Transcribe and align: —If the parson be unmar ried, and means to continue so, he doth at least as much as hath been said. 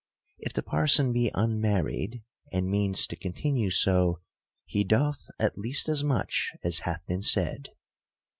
—If 0.47 0.53
the 0.53 0.63
parson 0.63 1.13
be 1.13 1.29
unmar 1.35 1.83
ried, 1.85 2.23
and 2.51 2.67
means 2.71 3.05
to 3.05 3.15
continue 3.15 3.69
so, 3.69 4.19
he 4.65 4.83
doth 4.83 5.27
at 5.37 5.59
least 5.59 5.87
as 5.87 6.03
much 6.03 6.49
as 6.63 6.79
hath 6.79 7.05
been 7.05 7.21
said. 7.21 7.69